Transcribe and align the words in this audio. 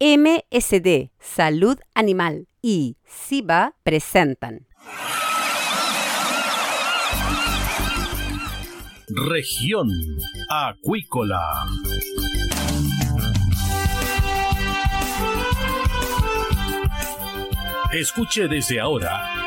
MSD, 0.00 1.10
Salud 1.18 1.78
Animal 1.94 2.48
y 2.62 2.96
SIBA 3.04 3.74
presentan. 3.82 4.66
Región 9.08 9.88
Acuícola. 10.50 11.40
Escuche 17.92 18.48
desde 18.48 18.80
ahora 18.80 19.45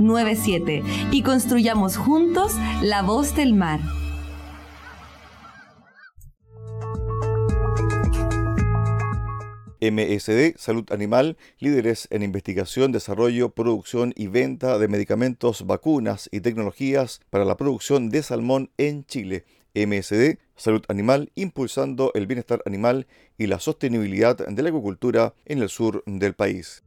97 0.00 0.82
y 1.10 1.22
construyamos 1.22 1.96
juntos 1.96 2.54
la 2.82 3.02
voz 3.02 3.34
del 3.34 3.54
mar. 3.54 3.80
MSD, 9.80 10.56
Salud 10.56 10.90
Animal, 10.90 11.36
líderes 11.60 12.08
en 12.10 12.22
investigación, 12.22 12.90
desarrollo, 12.90 13.50
producción 13.50 14.12
y 14.16 14.26
venta 14.26 14.76
de 14.78 14.88
medicamentos, 14.88 15.66
vacunas 15.66 16.28
y 16.32 16.40
tecnologías 16.40 17.20
para 17.30 17.44
la 17.44 17.56
producción 17.56 18.10
de 18.10 18.22
salmón 18.24 18.70
en 18.76 19.04
Chile. 19.04 19.44
MSD, 19.74 20.38
Salud 20.56 20.82
Animal, 20.88 21.30
impulsando 21.36 22.10
el 22.14 22.26
bienestar 22.26 22.62
animal 22.66 23.06
y 23.36 23.46
la 23.46 23.60
sostenibilidad 23.60 24.36
de 24.36 24.62
la 24.62 24.68
agricultura 24.68 25.34
en 25.44 25.62
el 25.62 25.68
sur 25.68 26.02
del 26.06 26.34
país. 26.34 26.82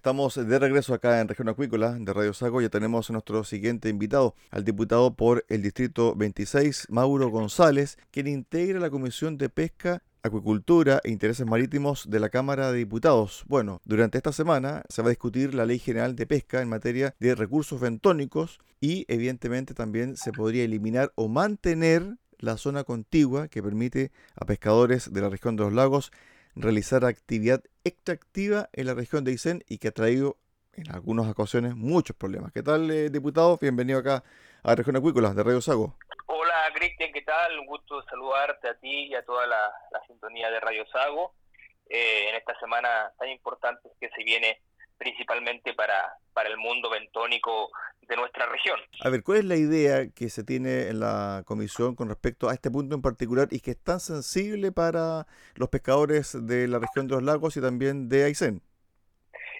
Estamos 0.00 0.34
de 0.34 0.58
regreso 0.58 0.94
acá 0.94 1.20
en 1.20 1.28
Región 1.28 1.50
Acuícola 1.50 1.92
de 1.92 2.10
Radio 2.14 2.32
Sago. 2.32 2.62
Ya 2.62 2.70
tenemos 2.70 3.10
a 3.10 3.12
nuestro 3.12 3.44
siguiente 3.44 3.90
invitado, 3.90 4.34
al 4.50 4.64
diputado 4.64 5.12
por 5.12 5.44
el 5.50 5.60
Distrito 5.60 6.14
26, 6.16 6.86
Mauro 6.88 7.28
González, 7.28 7.98
quien 8.10 8.26
integra 8.26 8.80
la 8.80 8.88
Comisión 8.88 9.36
de 9.36 9.50
Pesca 9.50 10.02
Acuicultura 10.22 11.02
e 11.04 11.10
Intereses 11.10 11.44
Marítimos 11.46 12.08
de 12.08 12.18
la 12.18 12.30
Cámara 12.30 12.72
de 12.72 12.78
Diputados. 12.78 13.44
Bueno, 13.46 13.82
durante 13.84 14.16
esta 14.16 14.32
semana 14.32 14.84
se 14.88 15.02
va 15.02 15.08
a 15.08 15.10
discutir 15.10 15.52
la 15.52 15.66
Ley 15.66 15.78
General 15.78 16.16
de 16.16 16.26
Pesca 16.26 16.62
en 16.62 16.70
materia 16.70 17.14
de 17.20 17.34
recursos 17.34 17.78
bentónicos 17.78 18.58
y 18.80 19.04
evidentemente 19.06 19.74
también 19.74 20.16
se 20.16 20.32
podría 20.32 20.64
eliminar 20.64 21.12
o 21.14 21.28
mantener 21.28 22.16
la 22.38 22.56
zona 22.56 22.84
contigua 22.84 23.48
que 23.48 23.62
permite 23.62 24.12
a 24.34 24.46
pescadores 24.46 25.12
de 25.12 25.20
la 25.20 25.28
región 25.28 25.56
de 25.56 25.64
los 25.64 25.74
lagos 25.74 26.10
realizar 26.60 27.04
actividad 27.04 27.62
extractiva 27.84 28.68
en 28.72 28.86
la 28.86 28.94
región 28.94 29.24
de 29.24 29.32
Aysén 29.32 29.64
y 29.68 29.78
que 29.78 29.88
ha 29.88 29.92
traído 29.92 30.36
en 30.74 30.90
algunas 30.90 31.28
ocasiones 31.28 31.74
muchos 31.74 32.16
problemas. 32.16 32.52
¿Qué 32.52 32.62
tal, 32.62 32.90
eh, 32.90 33.10
diputado? 33.10 33.58
Bienvenido 33.58 33.98
acá 33.98 34.22
a 34.62 34.74
Región 34.74 34.96
Acuícola 34.96 35.34
de 35.34 35.42
Radio 35.42 35.60
Sago. 35.60 35.96
Hola, 36.26 36.70
Cristian, 36.74 37.12
¿qué 37.12 37.22
tal? 37.22 37.58
Un 37.58 37.66
gusto 37.66 38.02
saludarte 38.04 38.68
a 38.68 38.74
ti 38.74 39.06
y 39.06 39.14
a 39.14 39.24
toda 39.24 39.46
la, 39.46 39.72
sintonía 40.06 40.50
de 40.50 40.60
Radio 40.60 40.86
Sago 40.86 41.34
eh, 41.88 42.28
en 42.28 42.36
esta 42.36 42.58
semana 42.58 43.12
tan 43.18 43.28
importante 43.28 43.88
que 44.00 44.08
se 44.10 44.24
viene 44.24 44.60
principalmente 45.00 45.72
para, 45.72 46.12
para 46.34 46.50
el 46.50 46.58
mundo 46.58 46.90
bentónico 46.90 47.70
de 48.02 48.16
nuestra 48.16 48.44
región. 48.46 48.78
A 49.02 49.08
ver, 49.08 49.22
¿cuál 49.22 49.38
es 49.38 49.44
la 49.46 49.56
idea 49.56 50.10
que 50.14 50.28
se 50.28 50.44
tiene 50.44 50.88
en 50.88 51.00
la 51.00 51.42
comisión 51.46 51.96
con 51.96 52.08
respecto 52.08 52.50
a 52.50 52.52
este 52.52 52.70
punto 52.70 52.94
en 52.94 53.00
particular 53.00 53.48
y 53.50 53.60
que 53.60 53.70
es 53.70 53.82
tan 53.82 53.98
sensible 53.98 54.72
para 54.72 55.26
los 55.54 55.70
pescadores 55.70 56.36
de 56.46 56.68
la 56.68 56.78
región 56.78 57.08
de 57.08 57.14
los 57.14 57.22
lagos 57.22 57.56
y 57.56 57.62
también 57.62 58.10
de 58.10 58.24
Aysén? 58.24 58.60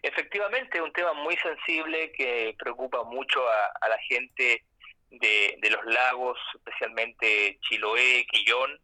Efectivamente, 0.02 0.76
es 0.76 0.84
un 0.84 0.92
tema 0.92 1.14
muy 1.14 1.36
sensible 1.38 2.12
que 2.12 2.54
preocupa 2.58 3.02
mucho 3.04 3.40
a, 3.48 3.88
la 3.88 3.98
gente 4.08 4.64
de, 5.10 5.56
de, 5.60 5.70
los 5.70 5.84
lagos, 5.86 6.38
especialmente 6.54 7.58
Chiloé, 7.62 8.26
Quillón, 8.30 8.78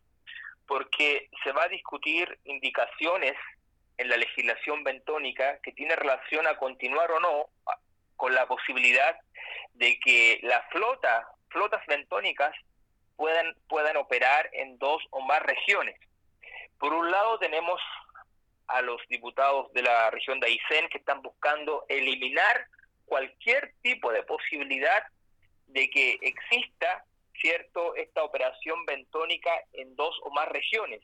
porque 0.67 1.29
se 1.45 1.53
va 1.53 1.65
a 1.65 1.69
discutir 1.69 2.39
indicaciones 2.45 3.35
en 3.99 4.09
la 4.09 4.17
legislación 4.17 4.85
bentónica 4.85 5.59
que 5.63 5.73
tiene 5.73 5.97
relación 5.97 6.47
a 6.47 6.57
continuar 6.57 7.11
o 7.11 7.21
no 7.21 7.47
con 8.17 8.35
la 8.35 8.47
posibilidad 8.47 9.19
de 9.75 9.99
que 10.01 10.41
la 10.43 10.63
flota, 10.71 11.29
flotas 11.49 11.85
bentónicas 11.87 12.55
puedan, 13.17 13.55
puedan 13.69 13.97
operar 13.97 14.49
en 14.53 14.79
dos 14.79 15.03
o 15.11 15.21
más 15.21 15.41
regiones. 15.43 15.99
Por 16.79 16.93
un 16.93 17.11
lado 17.11 17.39
tenemos 17.39 17.81
a 18.69 18.83
los 18.83 19.01
diputados 19.09 19.73
de 19.73 19.83
la 19.83 20.11
región 20.11 20.41
de 20.41 20.49
Aysén 20.49 20.89
que 20.89 20.99
están 20.99 21.23
buscando 21.23 21.85
eliminar 21.89 22.67
cualquier 23.05 23.73
tipo 23.83 24.13
de 24.13 24.23
posibilidad 24.25 25.05
de 25.69 25.89
que 25.91 26.19
exista 26.21 27.05
cierto 27.41 27.95
esta 27.95 28.25
operación 28.25 28.85
bentónica 28.87 29.51
en 29.73 29.95
dos 29.95 30.19
o 30.23 30.31
más 30.31 30.49
regiones. 30.49 31.03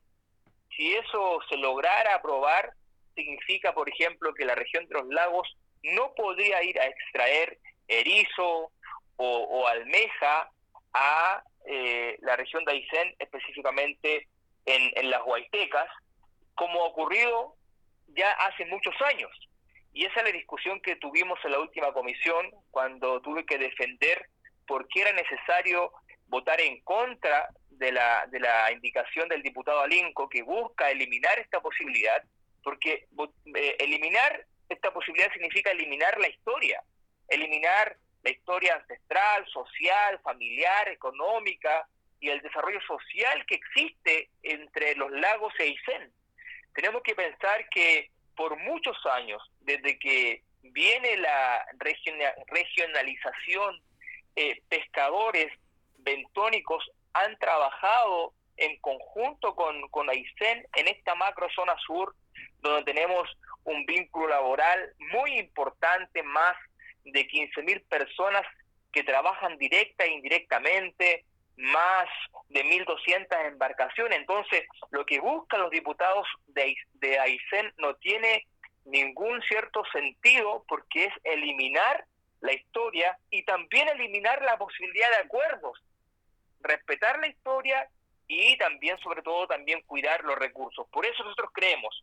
Si 0.76 0.92
eso 0.94 1.40
se 1.48 1.56
lograra 1.56 2.14
aprobar, 2.14 2.72
significa, 3.14 3.74
por 3.74 3.88
ejemplo, 3.88 4.34
que 4.34 4.44
la 4.44 4.54
región 4.54 4.86
de 4.86 4.94
los 4.94 5.06
lagos 5.08 5.56
no 5.82 6.14
podría 6.14 6.62
ir 6.62 6.78
a 6.80 6.86
extraer 6.86 7.58
erizo 7.88 8.70
o, 9.16 9.66
almeja 9.68 10.50
a 10.94 11.42
eh, 11.66 12.16
la 12.20 12.36
región 12.36 12.64
de 12.64 12.72
Aysén, 12.72 13.14
específicamente 13.18 14.26
en, 14.64 15.10
las 15.10 15.22
Huaytecas, 15.24 15.88
como 16.54 16.82
ha 16.82 16.86
ocurrido 16.86 17.54
ya 18.08 18.30
hace 18.32 18.66
muchos 18.66 18.94
años. 19.02 19.30
Y 19.92 20.06
esa 20.06 20.20
es 20.20 20.26
la 20.26 20.32
discusión 20.32 20.80
que 20.80 20.96
tuvimos 20.96 21.38
en 21.44 21.52
la 21.52 21.60
última 21.60 21.92
comisión 21.92 22.50
cuando 22.70 23.20
tuve 23.20 23.44
que 23.44 23.58
defender 23.58 24.26
por 24.66 24.88
qué 24.88 25.02
era 25.02 25.12
necesario 25.12 25.92
votar 26.26 26.60
en 26.60 26.80
contra 26.82 27.48
de 27.70 27.92
la, 27.92 28.26
de 28.30 28.40
la 28.40 28.72
indicación 28.72 29.28
del 29.28 29.42
diputado 29.42 29.80
Alinco 29.80 30.28
que 30.28 30.42
busca 30.42 30.90
eliminar 30.90 31.38
esta 31.38 31.60
posibilidad, 31.60 32.22
porque 32.62 33.06
eh, 33.54 33.76
eliminar 33.78 34.46
esta 34.68 34.92
posibilidad 34.92 35.32
significa 35.32 35.70
eliminar 35.70 36.18
la 36.20 36.28
historia, 36.28 36.82
eliminar 37.28 37.96
la 38.22 38.30
historia 38.30 38.76
ancestral, 38.76 39.46
social, 39.48 40.20
familiar, 40.22 40.88
económica 40.88 41.86
y 42.20 42.28
el 42.30 42.40
desarrollo 42.40 42.80
social 42.82 43.44
que 43.46 43.56
existe 43.56 44.30
entre 44.42 44.94
los 44.94 45.10
lagos 45.10 45.52
e 45.58 45.64
Aysén. 45.64 46.12
Tenemos 46.74 47.02
que 47.02 47.14
pensar 47.14 47.68
que 47.68 48.10
por 48.36 48.56
muchos 48.58 48.96
años, 49.06 49.42
desde 49.60 49.98
que 49.98 50.42
viene 50.62 51.16
la 51.18 51.66
regionalización, 52.48 53.82
eh, 54.36 54.62
pescadores 54.68 55.52
bentónicos 55.98 56.90
han 57.12 57.36
trabajado 57.38 58.32
en 58.56 58.80
conjunto 58.80 59.54
con, 59.54 59.88
con 59.88 60.08
Aysén 60.08 60.66
en 60.76 60.88
esta 60.88 61.14
macro 61.14 61.48
zona 61.54 61.76
sur, 61.86 62.14
donde 62.62 62.84
tenemos 62.84 63.28
un 63.64 63.84
vínculo 63.86 64.28
laboral 64.28 64.92
muy 65.12 65.38
importante, 65.38 66.22
más 66.22 66.56
de 67.04 67.26
15.000 67.26 67.84
personas 67.88 68.42
que 68.92 69.04
trabajan 69.04 69.58
directa 69.58 70.04
e 70.04 70.12
indirectamente, 70.12 71.24
más 71.56 72.08
de 72.48 72.64
1.200 72.64 73.46
embarcaciones. 73.46 74.18
Entonces, 74.18 74.64
lo 74.90 75.04
que 75.04 75.20
buscan 75.20 75.60
los 75.60 75.70
diputados 75.70 76.26
de, 76.48 76.74
de 76.94 77.18
Aysén 77.18 77.72
no 77.78 77.94
tiene 77.96 78.46
ningún 78.84 79.40
cierto 79.42 79.82
sentido 79.92 80.64
porque 80.68 81.04
es 81.04 81.14
eliminar 81.24 82.04
la 82.40 82.52
historia 82.52 83.16
y 83.30 83.44
también 83.44 83.88
eliminar 83.88 84.42
la 84.42 84.58
posibilidad 84.58 85.08
de 85.10 85.24
acuerdos, 85.24 85.78
respetar 86.60 87.18
la 87.20 87.28
historia 87.28 87.88
y 88.26 88.56
también, 88.58 88.98
sobre 88.98 89.22
todo, 89.22 89.46
también 89.46 89.82
cuidar 89.82 90.24
los 90.24 90.36
recursos. 90.36 90.86
Por 90.90 91.06
eso 91.06 91.22
nosotros 91.22 91.50
creemos 91.52 92.02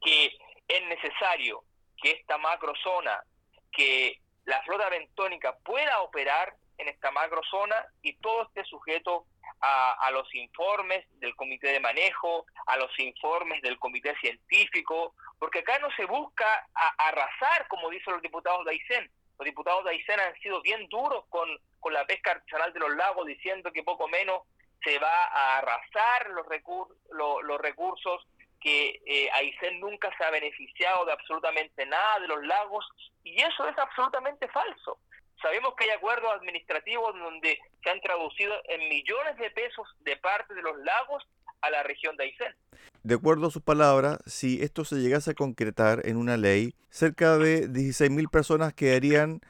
que 0.00 0.36
es 0.68 0.82
necesario 0.86 1.62
que 2.00 2.12
esta 2.12 2.38
macrozona, 2.38 3.22
que 3.72 4.20
la 4.44 4.62
flota 4.62 4.88
bentónica 4.88 5.56
pueda 5.58 6.00
operar 6.00 6.54
en 6.78 6.88
esta 6.88 7.10
macrozona 7.10 7.76
y 8.02 8.14
todo 8.16 8.42
esté 8.44 8.64
sujeto 8.64 9.26
a, 9.60 10.10
los 10.12 10.34
informes 10.34 11.04
del 11.20 11.36
comité 11.36 11.68
de 11.68 11.80
manejo, 11.80 12.46
a 12.66 12.76
los 12.78 12.98
informes 12.98 13.60
del 13.62 13.78
comité 13.78 14.14
científico, 14.16 15.14
porque 15.38 15.58
acá 15.58 15.78
no 15.78 15.90
se 15.92 16.06
busca 16.06 16.66
arrasar, 16.98 17.68
como 17.68 17.90
dicen 17.90 18.14
los 18.14 18.22
diputados 18.22 18.64
de 18.64 18.72
Aysén. 18.72 19.10
Los 19.38 19.44
diputados 19.44 19.84
de 19.84 19.90
Aysén 19.90 20.18
han 20.20 20.34
sido 20.40 20.62
bien 20.62 20.88
duros 20.88 21.24
con, 21.28 21.48
con 21.78 21.92
la 21.92 22.06
pesca 22.06 22.32
artesanal 22.32 22.72
de 22.72 22.80
los 22.80 22.96
lagos, 22.96 23.26
diciendo 23.26 23.70
que 23.72 23.82
poco 23.82 24.08
menos 24.08 24.42
se 24.82 24.98
va 24.98 25.24
a 25.26 25.58
arrasar 25.58 26.30
los, 26.30 26.46
recur 26.46 26.96
los 27.10 27.60
recursos 27.60 28.26
que 28.60 29.00
eh, 29.06 29.28
Aysén 29.34 29.80
nunca 29.80 30.10
se 30.16 30.24
ha 30.24 30.30
beneficiado 30.30 31.04
de 31.06 31.12
absolutamente 31.12 31.86
nada 31.86 32.20
de 32.20 32.28
los 32.28 32.44
lagos 32.44 32.86
y 33.24 33.40
eso 33.40 33.68
es 33.68 33.78
absolutamente 33.78 34.48
falso. 34.48 34.98
Sabemos 35.40 35.74
que 35.76 35.84
hay 35.84 35.90
acuerdos 35.90 36.30
administrativos 36.34 37.14
donde 37.18 37.58
se 37.82 37.90
han 37.90 38.00
traducido 38.00 38.54
en 38.68 38.88
millones 38.88 39.36
de 39.38 39.50
pesos 39.50 39.88
de 40.00 40.16
parte 40.16 40.54
de 40.54 40.62
los 40.62 40.76
lagos 40.78 41.26
a 41.62 41.70
la 41.70 41.82
región 41.82 42.16
de 42.16 42.24
Aysén. 42.24 42.54
De 43.02 43.14
acuerdo 43.14 43.46
a 43.46 43.50
sus 43.50 43.62
palabras, 43.62 44.18
si 44.26 44.62
esto 44.62 44.84
se 44.84 44.96
llegase 44.96 45.30
a 45.30 45.34
concretar 45.34 46.06
en 46.06 46.18
una 46.18 46.36
ley, 46.36 46.74
cerca 46.90 47.38
de 47.38 47.66
16.000 47.68 48.30
personas 48.30 48.74
quedarían 48.74 49.40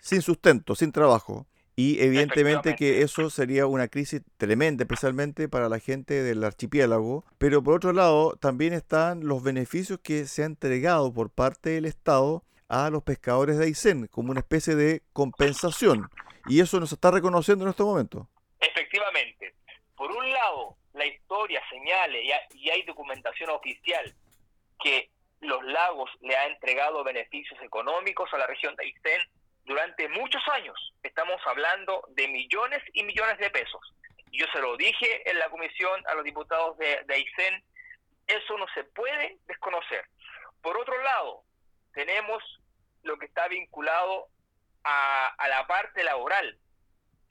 sin 0.00 0.22
sustento, 0.22 0.76
sin 0.76 0.92
trabajo. 0.92 1.46
Y 1.80 1.98
evidentemente 1.98 2.76
que 2.76 3.00
eso 3.00 3.30
sería 3.30 3.66
una 3.66 3.88
crisis 3.88 4.20
tremenda, 4.36 4.84
especialmente 4.84 5.48
para 5.48 5.70
la 5.70 5.78
gente 5.78 6.22
del 6.22 6.44
archipiélago. 6.44 7.24
Pero 7.38 7.62
por 7.62 7.76
otro 7.76 7.94
lado, 7.94 8.36
también 8.36 8.74
están 8.74 9.26
los 9.26 9.42
beneficios 9.42 9.98
que 9.98 10.26
se 10.26 10.44
han 10.44 10.50
entregado 10.50 11.10
por 11.14 11.30
parte 11.30 11.70
del 11.70 11.86
Estado 11.86 12.44
a 12.68 12.90
los 12.90 13.02
pescadores 13.02 13.56
de 13.56 13.64
Aysén 13.64 14.08
como 14.08 14.30
una 14.30 14.40
especie 14.40 14.74
de 14.74 15.00
compensación. 15.14 16.10
Y 16.44 16.60
eso 16.60 16.78
nos 16.80 16.92
está 16.92 17.10
reconociendo 17.12 17.64
en 17.64 17.70
este 17.70 17.82
momento. 17.82 18.28
Efectivamente. 18.60 19.54
Por 19.96 20.10
un 20.10 20.30
lado, 20.30 20.76
la 20.92 21.06
historia 21.06 21.62
señale 21.70 22.22
y 22.52 22.68
hay 22.68 22.82
documentación 22.82 23.48
oficial 23.48 24.14
que 24.82 25.08
los 25.40 25.64
lagos 25.64 26.10
le 26.20 26.36
ha 26.36 26.46
entregado 26.46 27.02
beneficios 27.04 27.58
económicos 27.62 28.28
a 28.34 28.36
la 28.36 28.46
región 28.46 28.76
de 28.76 28.84
Aysén 28.84 29.22
durante 29.70 30.08
muchos 30.08 30.42
años. 30.48 30.74
Estamos 31.00 31.40
hablando 31.46 32.04
de 32.08 32.26
millones 32.26 32.82
y 32.92 33.04
millones 33.04 33.38
de 33.38 33.50
pesos. 33.50 33.80
Yo 34.32 34.44
se 34.52 34.60
lo 34.60 34.76
dije 34.76 35.30
en 35.30 35.38
la 35.38 35.48
comisión 35.48 36.02
a 36.08 36.14
los 36.14 36.24
diputados 36.24 36.76
de, 36.78 37.04
de 37.06 37.24
eso 38.26 38.58
no 38.58 38.66
se 38.74 38.82
puede 38.82 39.38
desconocer. 39.46 40.04
Por 40.60 40.76
otro 40.76 41.00
lado, 41.02 41.44
tenemos 41.92 42.42
lo 43.04 43.16
que 43.16 43.26
está 43.26 43.46
vinculado 43.46 44.26
a, 44.82 45.28
a 45.38 45.48
la 45.48 45.64
parte 45.68 46.02
laboral. 46.02 46.58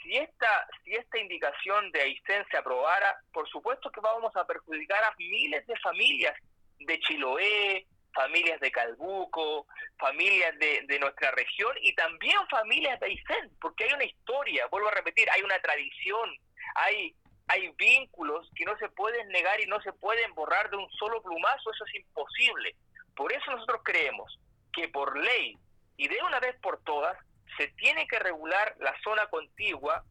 Si 0.01 0.15
esta, 0.15 0.65
si 0.86 0.95
esta 0.95 1.19
indicación 1.19 1.91
de 1.91 2.01
Aysén 2.03 2.45
se 2.50 2.57
aprobara, 2.57 3.19
por 3.33 3.50
supuesto 3.50 3.91
que 3.91 4.00
vamos 4.00 4.33
a 4.38 4.47
perjudicar 4.47 5.03
a 5.03 5.13
miles 5.18 5.68
de 5.68 5.77
familias 5.80 6.38
de 6.80 7.00
Chiloé, 7.01 7.86
familias 8.19 8.60
de 8.60 8.69
Calbuco, 8.69 9.66
familias 9.98 10.54
de, 10.60 11.00
nuestra 11.00 11.31
región 11.31 11.74
y 11.81 11.95
también 11.95 12.36
familias 12.50 13.00
de 13.00 13.06
Aysén, 13.06 13.50
porque 13.62 13.86
hay 13.86 13.94
una 13.94 14.04
historia, 14.04 14.68
vuelvo 14.68 14.89
a 14.89 14.92
repetir, 14.92 15.30
hay 15.31 15.42
una 15.42 15.57
tradición, 15.62 16.30
hay, 16.75 17.16
hay 17.48 17.69
vínculos 17.77 18.50
que 18.57 18.66
no 18.66 18.77
se 18.77 18.89
pueden 18.89 19.30
negar 19.30 19.62
y 19.62 19.68
no 19.68 19.81
se 19.81 19.94
pueden 19.94 20.33
borrar 20.36 20.69
de 20.69 20.75
un 20.75 20.92
solo 20.92 21.21
plumazo, 21.21 21.71
eso 21.71 21.86
es 21.86 21.95
imposible. 21.95 22.75
Por 23.16 23.31
eso 23.31 23.51
nosotros 23.51 23.83
creemos 23.86 24.38
que 24.74 24.89
por 24.89 25.18
ley 25.18 25.57
y 25.95 26.10
de 26.10 26.22
una 26.22 26.42
vez 26.42 26.57
por 26.62 26.83
todas 26.83 27.18
se 27.57 27.69
tiene 27.69 28.06
que 28.06 28.19
regular 28.19 28.75
la 28.80 28.94
zona 29.01 29.27
contigua 29.27 30.04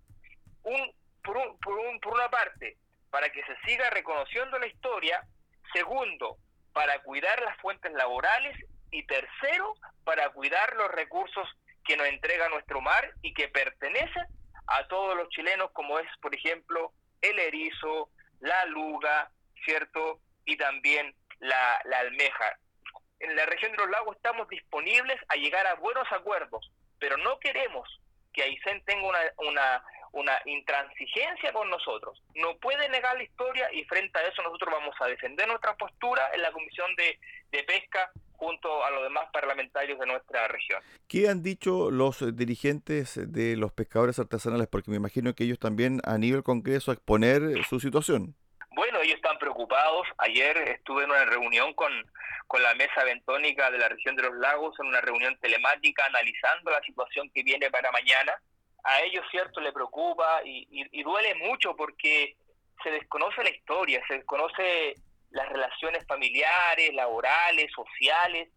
un, 0.62 0.94
por, 1.22 1.36
un, 1.36 1.58
por, 1.58 1.78
un, 1.78 2.00
por 2.00 2.14
una 2.14 2.30
parte 2.30 2.78
para 3.10 3.28
que 3.28 3.44
se 3.44 3.56
siga 3.66 3.90
reconociendo 3.90 4.58
la 4.58 4.66
historia, 4.66 5.22
segundo, 5.74 6.38
para 6.78 7.02
cuidar 7.02 7.42
las 7.42 7.56
fuentes 7.56 7.92
laborales 7.92 8.56
y 8.92 9.02
tercero, 9.02 9.74
para 10.04 10.30
cuidar 10.30 10.76
los 10.76 10.88
recursos 10.92 11.48
que 11.84 11.96
nos 11.96 12.06
entrega 12.06 12.48
nuestro 12.50 12.80
mar 12.80 13.14
y 13.20 13.34
que 13.34 13.48
pertenecen 13.48 14.24
a 14.68 14.86
todos 14.86 15.16
los 15.16 15.28
chilenos, 15.30 15.72
como 15.72 15.98
es, 15.98 16.06
por 16.22 16.32
ejemplo, 16.32 16.92
el 17.20 17.36
erizo, 17.40 18.10
la 18.38 18.64
luga, 18.66 19.28
¿cierto? 19.64 20.20
Y 20.44 20.56
también 20.56 21.12
la, 21.40 21.80
la 21.84 21.98
almeja. 21.98 22.56
En 23.18 23.34
la 23.34 23.44
región 23.46 23.72
de 23.72 23.78
los 23.78 23.90
lagos 23.90 24.14
estamos 24.14 24.48
disponibles 24.48 25.20
a 25.30 25.34
llegar 25.34 25.66
a 25.66 25.74
buenos 25.74 26.06
acuerdos, 26.12 26.70
pero 27.00 27.16
no 27.16 27.40
queremos 27.40 27.88
que 28.32 28.44
Aysén 28.44 28.84
tenga 28.84 29.04
una, 29.04 29.18
una, 29.38 29.84
una 30.12 30.40
intransigencia 30.44 31.52
con 31.52 31.68
nosotros. 31.70 32.22
No 32.34 32.56
puede 32.58 32.88
negar 32.88 33.16
la 33.16 33.22
historia 33.22 33.72
y 33.72 33.84
frente 33.84 34.18
a 34.18 34.22
eso 34.22 34.42
nosotros 34.42 34.72
vamos 34.72 34.94
a 35.00 35.06
defender 35.06 35.46
nuestra 35.46 35.76
postura 35.76 36.28
en 36.34 36.42
la 36.42 36.52
Comisión 36.52 36.94
de, 36.96 37.18
de 37.50 37.62
Pesca 37.64 38.10
junto 38.32 38.84
a 38.84 38.90
los 38.90 39.02
demás 39.02 39.28
parlamentarios 39.32 39.98
de 39.98 40.06
nuestra 40.06 40.46
región. 40.48 40.80
¿Qué 41.08 41.28
han 41.28 41.42
dicho 41.42 41.90
los 41.90 42.36
dirigentes 42.36 43.20
de 43.32 43.56
los 43.56 43.72
pescadores 43.72 44.18
artesanales? 44.18 44.68
Porque 44.68 44.90
me 44.90 44.96
imagino 44.96 45.34
que 45.34 45.44
ellos 45.44 45.58
también 45.58 46.00
a 46.04 46.18
nivel 46.18 46.42
Congreso 46.44 46.90
a 46.90 46.94
exponer 46.94 47.64
su 47.68 47.80
situación. 47.80 48.36
Bueno, 48.70 49.00
ellos 49.00 49.16
están 49.16 49.38
preocupados. 49.38 50.06
Ayer 50.18 50.56
estuve 50.68 51.02
en 51.02 51.10
una 51.10 51.24
reunión 51.24 51.74
con, 51.74 51.92
con 52.46 52.62
la 52.62 52.74
mesa 52.76 53.02
bentónica 53.04 53.72
de 53.72 53.78
la 53.78 53.88
región 53.88 54.14
de 54.14 54.22
los 54.22 54.34
lagos, 54.36 54.78
en 54.78 54.86
una 54.86 55.00
reunión 55.00 55.36
telemática, 55.40 56.06
analizando 56.06 56.70
la 56.70 56.80
situación 56.82 57.28
que 57.34 57.42
viene 57.42 57.70
para 57.70 57.90
mañana 57.90 58.40
a 58.88 59.02
ellos, 59.02 59.24
cierto, 59.30 59.60
le 59.60 59.72
preocupa 59.72 60.40
y, 60.44 60.66
y, 60.70 61.02
duele 61.02 61.34
mucho 61.34 61.76
porque 61.76 62.36
se 62.82 62.90
desconoce 62.90 63.44
la 63.44 63.50
historia, 63.50 64.02
se 64.08 64.14
desconoce 64.14 64.94
las 65.30 65.48
relaciones 65.50 66.06
familiares, 66.06 66.94
laborales, 66.94 67.70
sociales, 67.72 68.48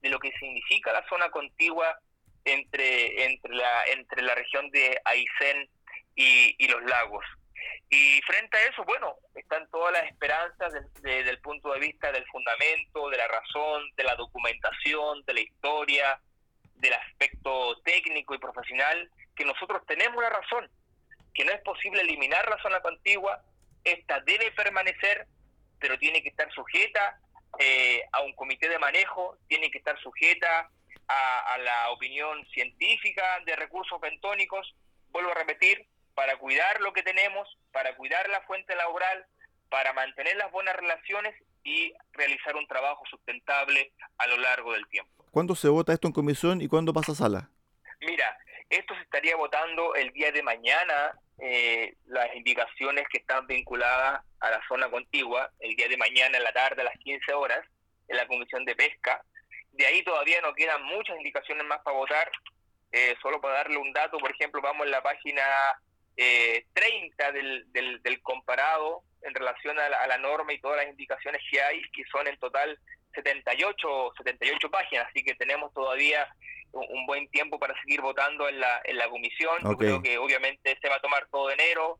de 0.00 0.08
lo 0.08 0.20
que 0.20 0.30
significa 0.38 0.92
la 0.92 1.06
zona 1.08 1.28
contigua 1.30 1.98
entre, 2.44 3.24
entre, 3.24 3.54
la, 3.54 3.84
entre 3.86 4.22
la 4.22 4.34
región 4.36 4.70
de 4.70 5.00
Aysén 5.04 5.68
y, 6.14 6.54
y 6.56 6.68
los 6.68 6.82
lagos. 6.84 7.24
Y 7.90 8.20
frente 8.22 8.56
a 8.56 8.66
eso, 8.66 8.84
bueno, 8.84 9.16
están 9.34 9.68
todas 9.70 9.92
las 9.92 10.04
esperanzas 10.04 10.72
desde 10.72 11.24
de, 11.24 11.30
el 11.30 11.40
punto 11.40 11.72
de 11.72 11.80
vista 11.80 12.12
del 12.12 12.24
fundamento, 12.26 13.10
de 13.10 13.16
la 13.16 13.26
razón, 13.26 13.82
de 13.96 14.04
la 14.04 14.14
documentación, 14.14 15.24
de 15.24 15.34
la 15.34 15.40
historia, 15.40 16.20
del 16.76 16.94
aspecto 16.94 17.76
técnico 17.82 18.36
y 18.36 18.38
profesional, 18.38 19.10
que 19.40 19.46
nosotros 19.46 19.80
tenemos 19.86 20.22
la 20.22 20.28
razón, 20.28 20.70
que 21.32 21.46
no 21.46 21.52
es 21.52 21.62
posible 21.62 22.02
eliminar 22.02 22.46
la 22.50 22.60
zona 22.60 22.80
contigua, 22.80 23.42
esta 23.84 24.20
debe 24.20 24.50
permanecer, 24.50 25.26
pero 25.78 25.98
tiene 25.98 26.22
que 26.22 26.28
estar 26.28 26.52
sujeta 26.52 27.18
eh, 27.58 28.02
a 28.12 28.20
un 28.20 28.34
comité 28.34 28.68
de 28.68 28.78
manejo, 28.78 29.38
tiene 29.48 29.70
que 29.70 29.78
estar 29.78 29.98
sujeta 30.02 30.68
a, 31.08 31.54
a 31.54 31.56
la 31.56 31.88
opinión 31.88 32.46
científica 32.52 33.40
de 33.46 33.56
recursos 33.56 33.98
bentónicos, 33.98 34.74
vuelvo 35.08 35.30
a 35.30 35.36
repetir, 35.36 35.86
para 36.14 36.36
cuidar 36.36 36.78
lo 36.82 36.92
que 36.92 37.02
tenemos, 37.02 37.48
para 37.72 37.96
cuidar 37.96 38.28
la 38.28 38.42
fuente 38.42 38.76
laboral, 38.76 39.24
para 39.70 39.94
mantener 39.94 40.36
las 40.36 40.52
buenas 40.52 40.76
relaciones 40.76 41.34
y 41.64 41.94
realizar 42.12 42.56
un 42.56 42.66
trabajo 42.66 43.04
sustentable 43.08 43.94
a 44.18 44.26
lo 44.26 44.36
largo 44.36 44.74
del 44.74 44.86
tiempo. 44.88 45.24
¿Cuándo 45.30 45.54
se 45.54 45.70
vota 45.70 45.94
esto 45.94 46.08
en 46.08 46.12
comisión 46.12 46.60
y 46.60 46.68
cuándo 46.68 46.92
pasa 46.92 47.12
a 47.12 47.14
sala? 47.14 47.50
Mira, 48.00 48.36
esto 48.70 48.94
se 48.94 49.02
estaría 49.02 49.36
votando 49.36 49.94
el 49.96 50.12
día 50.12 50.30
de 50.30 50.42
mañana, 50.42 51.12
eh, 51.38 51.94
las 52.06 52.34
indicaciones 52.36 53.04
que 53.08 53.18
están 53.18 53.46
vinculadas 53.46 54.22
a 54.38 54.50
la 54.50 54.60
zona 54.68 54.88
contigua, 54.88 55.50
el 55.58 55.74
día 55.74 55.88
de 55.88 55.96
mañana 55.96 56.38
en 56.38 56.44
la 56.44 56.52
tarde 56.52 56.82
a 56.82 56.84
las 56.84 56.98
15 56.98 57.32
horas, 57.32 57.60
en 58.08 58.16
la 58.16 58.26
Comisión 58.28 58.64
de 58.64 58.76
Pesca. 58.76 59.22
De 59.72 59.86
ahí 59.86 60.02
todavía 60.04 60.40
no 60.40 60.54
quedan 60.54 60.82
muchas 60.84 61.16
indicaciones 61.16 61.66
más 61.66 61.80
para 61.80 61.96
votar. 61.96 62.30
Eh, 62.92 63.14
solo 63.22 63.40
para 63.40 63.54
darle 63.54 63.76
un 63.76 63.92
dato, 63.92 64.18
por 64.18 64.30
ejemplo, 64.30 64.60
vamos 64.60 64.84
en 64.84 64.92
la 64.92 65.02
página 65.02 65.42
eh, 66.16 66.64
30 66.72 67.32
del, 67.32 67.72
del, 67.72 68.02
del, 68.02 68.20
comparado 68.20 69.02
en 69.22 69.34
relación 69.34 69.78
a 69.78 69.88
la, 69.88 69.98
a 69.98 70.06
la, 70.08 70.18
norma 70.18 70.52
y 70.52 70.60
todas 70.60 70.78
las 70.78 70.88
indicaciones 70.88 71.40
que 71.50 71.62
hay, 71.62 71.82
que 71.92 72.02
son 72.10 72.26
en 72.26 72.36
total 72.38 72.78
78, 73.14 74.12
78 74.16 74.70
páginas, 74.70 75.06
así 75.08 75.22
que 75.22 75.34
tenemos 75.34 75.72
todavía 75.72 76.26
un, 76.72 76.84
un 76.88 77.06
buen 77.06 77.28
tiempo 77.28 77.58
para 77.58 77.78
seguir 77.82 78.00
votando 78.00 78.48
en 78.48 78.60
la, 78.60 78.80
en 78.84 78.96
la 78.96 79.08
comisión. 79.08 79.56
Okay. 79.66 79.70
Yo 79.70 79.76
creo 79.76 80.02
que 80.02 80.18
obviamente 80.18 80.78
se 80.80 80.88
va 80.88 80.96
a 80.96 81.00
tomar 81.00 81.26
todo 81.30 81.50
enero, 81.50 81.98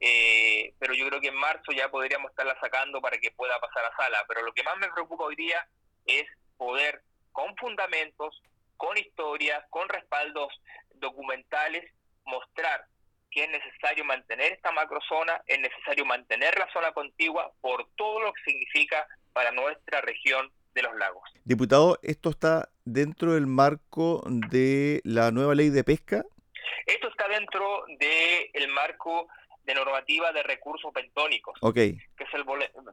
eh, 0.00 0.72
pero 0.78 0.94
yo 0.94 1.06
creo 1.08 1.20
que 1.20 1.28
en 1.28 1.36
marzo 1.36 1.72
ya 1.72 1.90
podríamos 1.90 2.30
estarla 2.30 2.58
sacando 2.60 3.00
para 3.00 3.18
que 3.18 3.30
pueda 3.30 3.58
pasar 3.60 3.84
a 3.84 3.96
sala. 3.96 4.24
Pero 4.28 4.42
lo 4.42 4.52
que 4.52 4.62
más 4.62 4.76
me 4.78 4.88
preocupa 4.88 5.24
hoy 5.24 5.36
día 5.36 5.66
es 6.06 6.26
poder, 6.56 7.02
con 7.32 7.56
fundamentos, 7.56 8.42
con 8.76 8.96
historia, 8.96 9.66
con 9.70 9.88
respaldos 9.88 10.52
documentales, 10.94 11.84
mostrar 12.24 12.86
que 13.30 13.44
es 13.44 13.50
necesario 13.50 14.04
mantener 14.04 14.52
esta 14.52 14.72
macrozona, 14.72 15.40
es 15.46 15.58
necesario 15.60 16.04
mantener 16.04 16.58
la 16.58 16.70
zona 16.72 16.92
contigua 16.92 17.52
por 17.60 17.88
todo 17.94 18.20
lo 18.20 18.32
que 18.32 18.42
significa 18.42 19.06
para 19.32 19.52
nuestra 19.52 20.00
región 20.00 20.50
de 20.74 20.82
los 20.82 20.94
lagos. 20.96 21.22
Diputado, 21.44 21.98
¿esto 22.02 22.30
está 22.30 22.68
dentro 22.84 23.34
del 23.34 23.46
marco 23.46 24.22
de 24.26 25.00
la 25.04 25.30
nueva 25.30 25.54
ley 25.54 25.70
de 25.70 25.84
pesca? 25.84 26.24
Esto 26.86 27.08
está 27.08 27.28
dentro 27.28 27.84
del 27.98 27.98
de 27.98 28.68
marco 28.68 29.28
de 29.64 29.74
normativa 29.74 30.32
de 30.32 30.42
recursos 30.42 30.92
bentónicos, 30.92 31.58
okay. 31.60 31.96
que, 32.16 32.24
es 32.24 32.34
el 32.34 32.44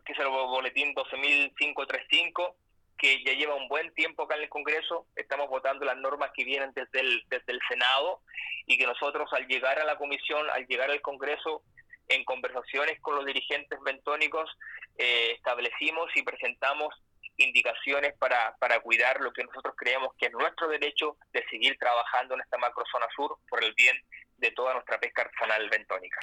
que 0.06 0.14
es 0.14 0.20
el 0.20 0.28
boletín 0.28 0.94
12.535, 0.94 2.54
que 2.98 3.24
ya 3.24 3.34
lleva 3.34 3.56
un 3.56 3.68
buen 3.68 3.94
tiempo 3.94 4.24
acá 4.24 4.36
en 4.36 4.44
el 4.44 4.50
Congreso, 4.50 5.08
estamos 5.16 5.50
votando 5.50 5.86
las 5.86 5.98
normas 5.98 6.32
que 6.36 6.44
vienen 6.44 6.72
desde 6.74 7.00
el, 7.00 7.24
desde 7.30 7.54
el 7.54 7.60
Senado 7.70 8.22
y 8.66 8.78
que 8.78 8.86
nosotros 8.86 9.32
al 9.34 9.48
llegar 9.48 9.80
a 9.80 9.86
la 9.86 9.98
comisión, 9.98 10.50
al 10.52 10.66
llegar 10.68 10.92
al 10.92 11.02
Congreso, 11.02 11.64
en 12.10 12.24
conversaciones 12.24 13.00
con 13.02 13.16
los 13.16 13.26
dirigentes 13.26 13.80
bentónicos, 13.84 14.50
eh, 14.98 15.32
establecimos 15.36 16.10
y 16.16 16.24
presentamos 16.24 16.94
indicaciones 17.38 18.14
para, 18.18 18.56
para 18.60 18.80
cuidar 18.80 19.22
lo 19.22 19.32
que 19.32 19.44
nosotros 19.44 19.76
creemos 19.78 20.10
que 20.18 20.28
es 20.28 20.34
nuestro 20.34 20.68
derecho 20.68 21.18
de 21.34 21.44
seguir 21.50 21.78
trabajando 21.78 22.34
en 22.34 22.42
esta 22.42 22.58
macrozona 22.58 23.06
sur 23.16 23.38
por 23.50 23.64
el 23.64 23.74
bien 23.74 23.96
de 24.38 24.52
toda 24.52 24.74
nuestra 24.74 25.00
pesca 25.00 25.24
artesanal 25.24 25.70
bentónica. 25.70 26.20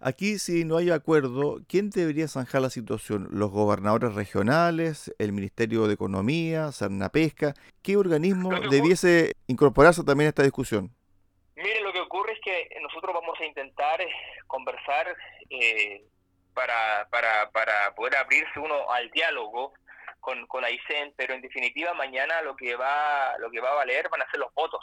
Aquí, 0.00 0.38
si 0.38 0.64
no 0.64 0.76
hay 0.76 0.90
acuerdo, 0.90 1.60
¿quién 1.66 1.88
debería 1.90 2.28
zanjar 2.28 2.60
la 2.60 2.68
situación? 2.68 3.28
¿Los 3.30 3.50
gobernadores 3.50 4.14
regionales, 4.14 5.14
el 5.18 5.32
Ministerio 5.32 5.86
de 5.86 5.94
Economía, 5.94 6.70
Pesca? 7.12 7.54
¿Qué 7.82 7.96
organismo 7.96 8.50
debiese 8.70 9.32
incorporarse 9.46 10.04
también 10.04 10.26
a 10.26 10.28
esta 10.30 10.42
discusión? 10.42 10.90
Mire, 11.56 11.80
lo 11.80 11.92
que 11.92 12.00
ocurre 12.00 12.32
es 12.32 12.40
que 12.40 12.68
nosotros 12.80 13.14
vamos 13.14 13.38
a 13.40 13.44
intentar 13.44 14.04
conversar 14.46 15.16
eh, 15.50 16.04
para, 16.52 17.08
para, 17.10 17.50
para 17.50 17.94
poder 17.94 18.16
abrirse 18.16 18.58
uno 18.58 18.90
al 18.90 19.10
diálogo 19.10 19.72
con, 20.20 20.46
con 20.46 20.64
AICEN, 20.64 21.12
pero 21.16 21.34
en 21.34 21.42
definitiva 21.42 21.94
mañana 21.94 22.42
lo 22.42 22.56
que 22.56 22.74
va 22.76 23.36
lo 23.38 23.50
que 23.50 23.60
va 23.60 23.70
a 23.70 23.74
valer 23.74 24.08
van 24.08 24.22
a 24.22 24.30
ser 24.30 24.40
los 24.40 24.52
votos 24.54 24.80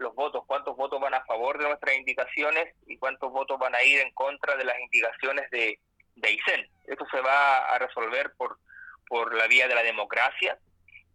los 0.00 0.14
votos, 0.14 0.42
cuántos 0.46 0.76
votos 0.76 1.00
van 1.00 1.14
a 1.14 1.24
favor 1.24 1.58
de 1.58 1.68
nuestras 1.68 1.94
indicaciones 1.94 2.74
y 2.86 2.96
cuántos 2.96 3.30
votos 3.30 3.58
van 3.58 3.74
a 3.74 3.82
ir 3.82 4.00
en 4.00 4.10
contra 4.12 4.56
de 4.56 4.64
las 4.64 4.78
indicaciones 4.80 5.48
de, 5.50 5.78
de 6.16 6.28
AICEN. 6.28 6.66
Esto 6.86 7.06
se 7.10 7.20
va 7.20 7.66
a 7.66 7.78
resolver 7.78 8.32
por, 8.36 8.58
por 9.06 9.34
la 9.34 9.46
vía 9.46 9.68
de 9.68 9.74
la 9.74 9.82
democracia 9.82 10.58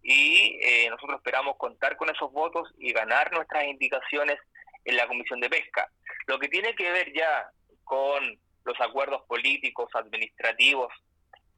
y 0.04 0.60
eh, 0.62 0.88
nosotros 0.90 1.18
esperamos 1.18 1.58
contar 1.58 1.98
con 1.98 2.10
esos 2.10 2.32
votos 2.32 2.72
y 2.78 2.94
ganar 2.94 3.34
nuestras 3.34 3.66
indicaciones 3.66 4.38
en 4.86 4.96
la 4.96 5.08
Comisión 5.08 5.40
de 5.40 5.50
Pesca. 5.50 5.90
Lo 6.28 6.40
que 6.40 6.48
tiene 6.48 6.76
que 6.76 6.90
ver 6.92 7.12
ya 7.14 7.50
con 7.84 8.40
los 8.64 8.80
acuerdos 8.82 9.24
políticos, 9.28 9.90
administrativos 9.94 10.92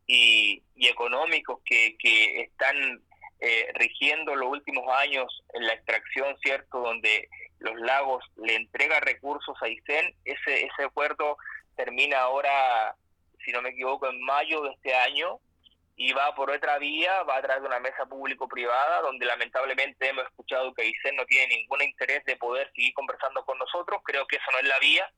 y, 0.05 0.63
y 0.75 0.88
económicos 0.88 1.60
que, 1.63 1.96
que 1.98 2.41
están 2.41 3.01
eh, 3.39 3.72
rigiendo 3.75 4.36
los 4.36 4.50
últimos 4.50 4.86
años 4.98 5.43
en 5.53 5.65
la 5.67 5.74
extracción, 5.74 6.36
¿cierto? 6.41 6.79
Donde 6.79 7.29
los 7.60 7.75
lagos 7.75 8.24
le 8.38 8.55
entrega 8.55 9.00
recursos 9.00 9.55
a 9.62 9.67
ICEN, 9.67 10.13
ese, 10.25 10.65
ese 10.65 10.84
acuerdo 10.84 11.38
termina 11.75 12.19
ahora, 12.19 12.96
si 13.46 13.51
no 13.51 13.62
me 13.62 13.69
equivoco, 13.69 14.07
en 14.07 14.22
mayo 14.24 14.62
de 14.63 14.72
este 14.72 14.93
año 14.96 15.39
y 16.00 16.13
va 16.13 16.34
por 16.36 16.51
otra 16.51 16.77
vía, 16.77 17.24
va 17.24 17.38
a 17.38 17.42
través 17.42 17.63
de 17.63 17.68
una 17.68 17.80
mesa 17.80 18.06
público-privada, 18.06 19.01
donde 19.01 19.25
lamentablemente 19.25 20.08
hemos 20.08 20.25
escuchado 20.25 20.72
que 20.75 20.86
ICEN 20.86 21.16
no 21.16 21.25
tiene 21.25 21.56
ningún 21.56 21.82
interés 21.82 22.24
de 22.25 22.36
poder 22.38 22.72
seguir 22.75 22.94
conversando 22.94 23.44
con 23.44 23.58
nosotros, 23.58 24.01
creo 24.04 24.27
que 24.27 24.36
eso 24.36 24.51
no 24.51 24.60
es 24.60 24.68
la 24.68 24.77
vía, 24.77 25.12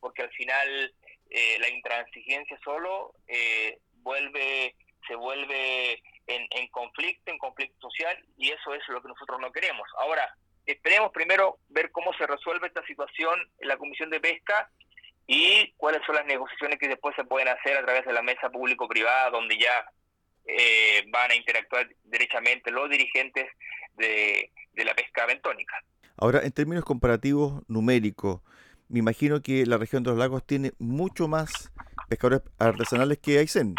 porque 0.00 0.22
al 0.22 0.30
final 0.32 0.94
eh, 1.30 1.58
la 1.60 1.70
intransigencia 1.70 2.58
solo 2.62 3.14
eh, 3.26 3.78
vuelve 4.02 4.76
se 5.06 5.14
vuelve 5.14 5.94
en, 6.26 6.46
en, 6.50 6.68
conflicto, 6.68 7.32
en 7.32 7.38
conflicto 7.38 7.88
social, 7.88 8.22
y 8.36 8.50
eso 8.50 8.74
es 8.74 8.86
lo 8.88 9.00
que 9.00 9.08
nosotros 9.08 9.40
no 9.40 9.50
queremos. 9.50 9.88
Ahora, 9.96 10.30
esperemos 10.66 11.10
primero 11.12 11.56
ver 11.70 11.90
cómo 11.90 12.12
se 12.12 12.26
resuelve 12.26 12.66
esta 12.66 12.84
situación 12.84 13.40
en 13.60 13.68
la 13.68 13.78
Comisión 13.78 14.10
de 14.10 14.20
Pesca 14.20 14.70
y 15.26 15.72
cuáles 15.78 16.04
son 16.04 16.16
las 16.16 16.26
negociaciones 16.26 16.78
que 16.78 16.88
después 16.88 17.16
se 17.16 17.24
pueden 17.24 17.48
hacer 17.48 17.78
a 17.78 17.84
través 17.84 18.04
de 18.04 18.12
la 18.12 18.20
mesa 18.20 18.50
público-privada, 18.50 19.30
donde 19.30 19.56
ya 19.56 19.90
eh, 20.48 21.04
van 21.08 21.30
a 21.30 21.34
interactuar 21.34 21.86
derechamente 22.04 22.70
los 22.70 22.88
dirigentes 22.88 23.46
de, 23.96 24.50
de 24.72 24.84
la 24.84 24.94
pesca 24.94 25.26
bentónica. 25.26 25.84
Ahora, 26.16 26.40
en 26.42 26.52
términos 26.52 26.84
comparativos 26.84 27.62
numéricos, 27.68 28.40
me 28.88 29.00
imagino 29.00 29.42
que 29.42 29.66
la 29.66 29.76
región 29.76 30.02
de 30.02 30.10
los 30.10 30.18
lagos 30.18 30.44
tiene 30.46 30.72
mucho 30.78 31.28
más 31.28 31.70
pescadores 32.08 32.40
artesanales 32.58 33.18
que 33.18 33.38
Aysén. 33.38 33.74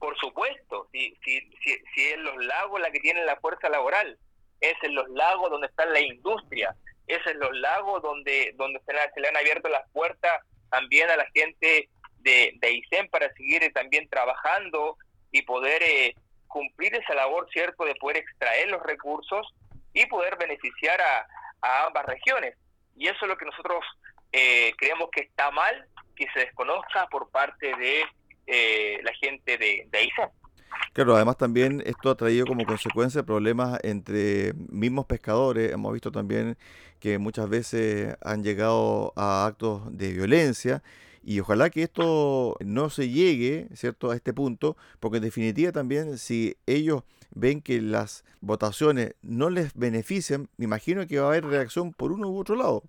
Por 0.00 0.18
supuesto, 0.18 0.88
si, 0.92 1.16
si, 1.24 1.40
si, 1.62 1.78
si 1.94 2.02
es 2.08 2.18
los 2.18 2.36
lagos 2.44 2.80
la 2.80 2.90
que 2.90 2.98
tienen 2.98 3.24
la 3.24 3.36
fuerza 3.36 3.68
laboral, 3.68 4.18
es 4.60 4.74
en 4.82 4.94
los 4.96 5.08
lagos 5.10 5.50
donde 5.50 5.68
está 5.68 5.86
la 5.86 6.00
industria, 6.00 6.74
es 7.06 7.24
en 7.26 7.38
los 7.38 7.56
lagos 7.58 8.02
donde, 8.02 8.52
donde 8.56 8.80
se, 8.84 8.92
le, 8.92 8.98
se 9.14 9.20
le 9.20 9.28
han 9.28 9.36
abierto 9.36 9.68
las 9.68 9.88
puertas 9.92 10.42
también 10.70 11.08
a 11.10 11.16
la 11.16 11.26
gente 11.32 11.88
de, 12.18 12.54
de 12.60 12.72
ISEM 12.72 13.08
para 13.08 13.32
seguir 13.34 13.70
también 13.72 14.08
trabajando 14.08 14.96
y 15.32 15.42
poder 15.42 15.82
eh, 15.82 16.14
cumplir 16.46 16.94
esa 16.94 17.14
labor, 17.14 17.48
¿cierto?, 17.52 17.84
de 17.84 17.94
poder 17.96 18.18
extraer 18.18 18.68
los 18.70 18.82
recursos 18.82 19.52
y 19.94 20.06
poder 20.06 20.36
beneficiar 20.36 21.00
a, 21.00 21.26
ambas 21.86 22.06
regiones. 22.06 22.56
Y 22.96 23.06
eso 23.06 23.18
es 23.22 23.28
lo 23.28 23.36
que 23.36 23.44
nosotros 23.44 23.84
eh, 24.32 24.72
creemos 24.76 25.08
que 25.12 25.22
está 25.22 25.50
mal, 25.50 25.86
que 26.16 26.26
se 26.34 26.40
desconozca 26.40 27.06
por 27.06 27.30
parte 27.30 27.74
de 27.76 28.04
eh, 28.46 29.00
la 29.02 29.12
gente 29.14 29.56
de, 29.56 29.86
de 29.88 30.04
ISA. 30.04 30.30
Claro, 30.92 31.14
además 31.14 31.36
también 31.36 31.82
esto 31.86 32.10
ha 32.10 32.16
traído 32.16 32.46
como 32.46 32.66
consecuencia 32.66 33.22
problemas 33.22 33.78
entre 33.82 34.52
mismos 34.68 35.06
pescadores. 35.06 35.72
Hemos 35.72 35.92
visto 35.92 36.10
también 36.10 36.58
que 36.98 37.18
muchas 37.18 37.48
veces 37.48 38.16
han 38.22 38.42
llegado 38.42 39.12
a 39.16 39.46
actos 39.46 39.82
de 39.96 40.12
violencia 40.12 40.82
y 41.24 41.40
ojalá 41.40 41.70
que 41.70 41.82
esto 41.82 42.56
no 42.60 42.90
se 42.90 43.08
llegue, 43.08 43.68
¿cierto?, 43.74 44.10
a 44.10 44.16
este 44.16 44.32
punto, 44.32 44.76
porque 45.00 45.18
en 45.18 45.24
definitiva 45.24 45.72
también 45.72 46.18
si 46.18 46.56
ellos 46.66 47.04
ven 47.30 47.62
que 47.62 47.80
las 47.80 48.24
votaciones 48.40 49.14
no 49.22 49.50
les 49.50 49.74
benefician, 49.74 50.48
me 50.56 50.64
imagino 50.64 51.06
que 51.06 51.18
va 51.18 51.26
a 51.26 51.28
haber 51.28 51.44
reacción 51.44 51.92
por 51.92 52.12
uno 52.12 52.28
u 52.28 52.38
otro 52.38 52.56
lado. 52.56 52.82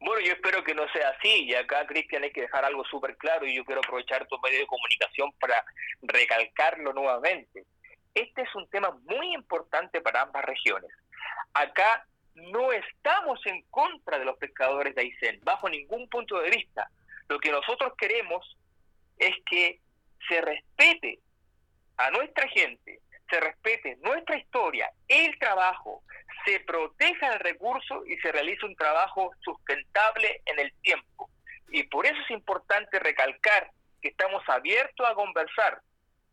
Bueno, 0.00 0.20
yo 0.20 0.32
espero 0.32 0.62
que 0.62 0.74
no 0.74 0.86
sea 0.92 1.08
así, 1.10 1.44
y 1.44 1.54
acá, 1.54 1.86
Cristian, 1.86 2.24
hay 2.24 2.30
que 2.30 2.42
dejar 2.42 2.64
algo 2.64 2.84
súper 2.84 3.16
claro, 3.16 3.46
y 3.46 3.56
yo 3.56 3.64
quiero 3.64 3.80
aprovechar 3.80 4.26
tu 4.28 4.38
medio 4.40 4.58
de 4.58 4.66
comunicación 4.66 5.32
para 5.40 5.64
recalcarlo 6.02 6.92
nuevamente. 6.92 7.64
Este 8.14 8.42
es 8.42 8.54
un 8.54 8.68
tema 8.68 8.90
muy 9.04 9.34
importante 9.34 10.02
para 10.02 10.22
ambas 10.22 10.44
regiones. 10.44 10.90
Acá 11.54 12.06
no 12.34 12.72
estamos 12.72 13.40
en 13.46 13.62
contra 13.70 14.18
de 14.18 14.24
los 14.24 14.36
pescadores 14.36 14.94
de 14.94 15.02
Aysén, 15.02 15.40
bajo 15.42 15.68
ningún 15.68 16.08
punto 16.08 16.40
de 16.40 16.50
vista. 16.50 16.90
Lo 17.28 17.38
que 17.38 17.50
nosotros 17.50 17.92
queremos 17.96 18.56
es 19.18 19.34
que 19.46 19.80
se 20.28 20.40
respete 20.40 21.20
a 21.96 22.10
nuestra 22.10 22.48
gente, 22.48 23.00
se 23.30 23.40
respete 23.40 23.96
nuestra 24.02 24.36
historia, 24.36 24.90
el 25.08 25.38
trabajo, 25.38 26.02
se 26.44 26.60
proteja 26.60 27.34
el 27.34 27.40
recurso 27.40 28.04
y 28.06 28.16
se 28.18 28.32
realice 28.32 28.66
un 28.66 28.76
trabajo 28.76 29.32
sustentable 29.40 30.42
en 30.46 30.58
el 30.58 30.72
tiempo. 30.82 31.30
Y 31.68 31.84
por 31.84 32.06
eso 32.06 32.16
es 32.24 32.30
importante 32.30 32.98
recalcar 32.98 33.70
que 34.00 34.08
estamos 34.08 34.42
abiertos 34.48 35.08
a 35.08 35.14
conversar. 35.14 35.80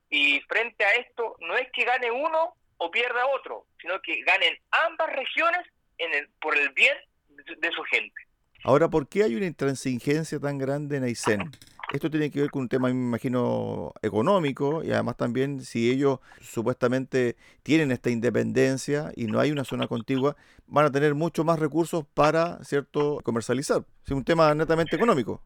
Y 0.10 0.42
frente 0.42 0.84
a 0.84 0.94
esto, 0.96 1.38
no 1.40 1.56
es 1.56 1.72
que 1.72 1.86
gane 1.86 2.12
uno 2.12 2.56
o 2.78 2.92
pierda 2.92 3.26
otro, 3.28 3.66
sino 3.80 4.02
que 4.02 4.22
ganen 4.24 4.58
ambas 4.72 5.10
regiones 5.14 5.62
en 5.98 6.14
el, 6.14 6.30
por 6.42 6.58
el 6.58 6.70
bien 6.72 6.98
de 7.30 7.72
su 7.72 7.84
gente. 7.84 8.22
Ahora, 8.64 8.90
¿por 8.90 9.08
qué 9.08 9.24
hay 9.24 9.36
una 9.36 9.48
intransigencia 9.48 10.40
tan 10.40 10.60
grande 10.60 10.98
en 10.98 11.04
Aysén? 11.04 11.52
Esto 11.92 12.12
tiene 12.12 12.30
que 12.30 12.42
ver 12.42 12.52
con 12.52 12.62
un 12.62 12.70
tema, 12.70 12.90
me 12.90 12.94
imagino, 12.94 13.92
económico 14.04 14.84
y 14.84 14.92
además 14.92 15.18
también 15.18 15.62
si 15.62 15.92
ellos 15.92 16.20
supuestamente 16.42 17.36
tienen 17.64 17.92
esta 17.92 18.12
independencia 18.12 19.12
y 19.16 19.26
no 19.26 19.40
hay 19.40 19.52
una 19.52 19.64
zona 19.64 19.88
contigua, 19.88 20.36
van 20.68 20.86
a 20.86 20.92
tener 20.92 21.16
mucho 21.16 21.44
más 21.44 21.60
recursos 21.60 22.06
para, 22.14 22.64
¿cierto?, 22.64 23.20
comercializar. 23.24 23.84
Es 24.06 24.12
un 24.12 24.24
tema 24.24 24.54
netamente 24.54 24.96
económico. 24.96 25.42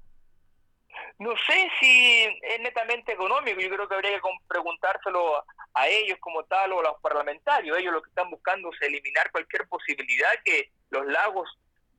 No 1.17 1.31
sé 1.47 1.69
si 1.79 2.23
es 2.25 2.59
netamente 2.59 3.13
económico, 3.13 3.61
yo 3.61 3.69
creo 3.69 3.87
que 3.87 3.95
habría 3.95 4.11
que 4.11 4.19
preguntárselo 4.49 5.41
a 5.73 5.87
ellos 5.87 6.17
como 6.19 6.43
tal 6.43 6.73
o 6.73 6.81
a 6.81 6.83
los 6.83 7.01
parlamentarios. 7.01 7.77
Ellos 7.77 7.93
lo 7.93 8.01
que 8.01 8.09
están 8.09 8.29
buscando 8.29 8.69
es 8.73 8.81
eliminar 8.81 9.31
cualquier 9.31 9.65
posibilidad 9.69 10.31
que 10.43 10.69
los 10.89 11.05
lagos 11.07 11.47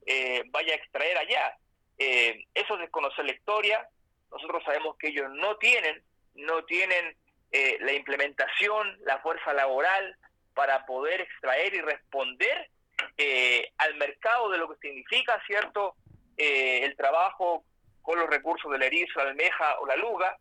eh, 0.06 0.42
vaya 0.46 0.72
a 0.72 0.76
extraer 0.76 1.18
allá. 1.18 1.58
Eh, 1.98 2.44
eso 2.54 2.74
es 2.74 2.80
desconocer 2.80 3.24
la 3.24 3.32
historia, 3.32 3.88
nosotros 4.30 4.62
sabemos 4.64 4.96
que 4.98 5.08
ellos 5.08 5.30
no 5.32 5.56
tienen, 5.56 6.02
no 6.34 6.64
tienen 6.64 7.16
eh, 7.52 7.78
la 7.80 7.92
implementación, 7.92 8.98
la 9.04 9.18
fuerza 9.20 9.52
laboral 9.52 10.16
para 10.54 10.84
poder 10.86 11.20
extraer 11.20 11.74
y 11.74 11.80
responder 11.80 12.70
eh, 13.16 13.72
al 13.78 13.94
mercado 13.96 14.50
de 14.50 14.58
lo 14.58 14.68
que 14.68 14.88
significa, 14.88 15.40
¿cierto?, 15.46 15.94
eh, 16.36 16.84
el 16.84 16.96
trabajo 16.96 17.64
con 18.02 18.18
los 18.18 18.28
recursos 18.28 18.70
del 18.70 18.82
erizo, 18.82 19.22
la 19.22 19.30
almeja 19.30 19.78
o 19.80 19.86
la 19.86 19.96
luga. 19.96 20.36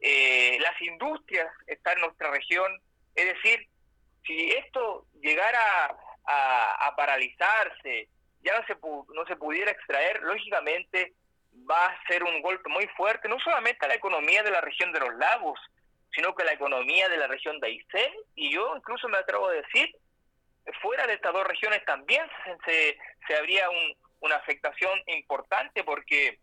las 0.00 0.80
industrias 0.80 1.48
están 1.66 1.94
en 1.94 2.04
nuestra 2.04 2.30
región, 2.30 2.80
es 3.14 3.34
decir, 3.34 3.68
si 4.26 4.50
esto 4.52 5.06
llegara 5.20 5.94
a 6.24 6.94
paralizarse, 6.96 8.08
ya 8.46 8.58
no 8.58 8.66
se, 8.66 8.76
no 9.14 9.26
se 9.26 9.36
pudiera 9.36 9.70
extraer, 9.72 10.22
lógicamente 10.22 11.14
va 11.68 11.86
a 11.86 12.06
ser 12.06 12.22
un 12.22 12.40
golpe 12.42 12.68
muy 12.68 12.86
fuerte, 12.96 13.28
no 13.28 13.40
solamente 13.40 13.84
a 13.84 13.88
la 13.88 13.94
economía 13.94 14.42
de 14.42 14.50
la 14.50 14.60
región 14.60 14.92
de 14.92 15.00
los 15.00 15.14
lagos, 15.16 15.58
sino 16.14 16.34
que 16.34 16.42
a 16.42 16.46
la 16.46 16.52
economía 16.52 17.08
de 17.08 17.16
la 17.16 17.26
región 17.26 17.58
de 17.60 17.68
Aysén, 17.68 18.12
y 18.36 18.52
yo 18.52 18.76
incluso 18.76 19.08
me 19.08 19.18
atrevo 19.18 19.48
a 19.48 19.52
decir, 19.52 19.94
fuera 20.80 21.06
de 21.06 21.14
estas 21.14 21.32
dos 21.32 21.46
regiones 21.46 21.84
también 21.84 22.24
se, 22.64 22.98
se 23.26 23.36
habría 23.36 23.68
un, 23.68 23.96
una 24.20 24.36
afectación 24.36 25.00
importante 25.06 25.84
porque, 25.84 26.38